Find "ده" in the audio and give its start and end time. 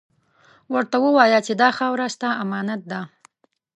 2.91-3.01